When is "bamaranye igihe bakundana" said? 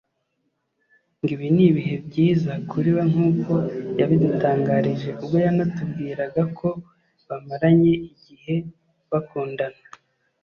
7.27-9.81